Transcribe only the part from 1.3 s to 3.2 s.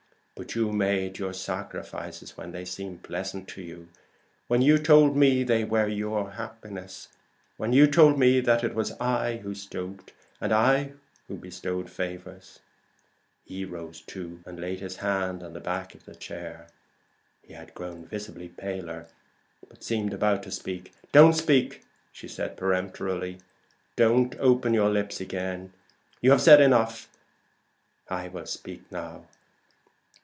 sacrifices when they seemed